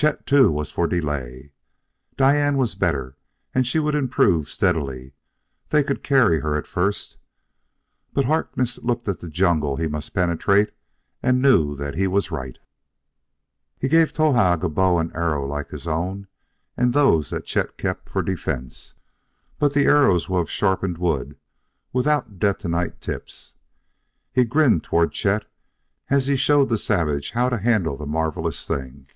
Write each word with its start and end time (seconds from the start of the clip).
Chet, 0.00 0.24
too, 0.26 0.50
was 0.50 0.70
for 0.70 0.86
delay 0.86 1.52
Diane 2.16 2.56
was 2.56 2.74
better, 2.74 3.18
and 3.54 3.66
she 3.66 3.78
would 3.78 3.94
improve 3.94 4.48
steadily. 4.48 5.12
They 5.68 5.84
could 5.84 6.02
carry 6.02 6.40
her, 6.40 6.56
at 6.56 6.66
first. 6.66 7.18
But 8.14 8.24
Harkness 8.24 8.78
looked 8.78 9.08
at 9.08 9.20
the 9.20 9.28
jungle 9.28 9.76
he 9.76 9.86
must 9.88 10.14
penetrate 10.14 10.72
and 11.22 11.42
knew 11.42 11.76
that 11.76 11.96
he 11.96 12.06
was 12.06 12.30
right. 12.30 12.56
He 13.78 13.88
gave 13.88 14.14
Towahg 14.14 14.64
a 14.64 14.70
bow 14.70 14.96
and 14.98 15.14
arrows 15.14 15.50
like 15.50 15.68
his 15.68 15.86
own 15.86 16.28
and 16.78 16.94
those 16.94 17.28
that 17.28 17.44
Chet 17.44 17.76
kept 17.76 18.08
for 18.08 18.22
defense, 18.22 18.94
but 19.58 19.74
the 19.74 19.84
arrows 19.84 20.30
were 20.30 20.40
of 20.40 20.48
sharpened 20.50 20.96
wood 20.96 21.36
without 21.92 22.38
detonite 22.38 23.02
tips. 23.02 23.52
He 24.32 24.44
grinned 24.44 24.82
toward 24.82 25.12
Chet 25.12 25.44
as 26.08 26.26
he 26.26 26.36
showed 26.36 26.70
the 26.70 26.78
savage 26.78 27.32
how 27.32 27.50
to 27.50 27.58
handle 27.58 27.98
the 27.98 28.06
marvellous 28.06 28.66
thing. 28.66 29.06